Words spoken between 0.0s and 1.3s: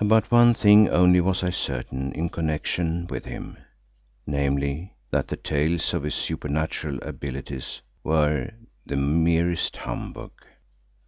About one thing only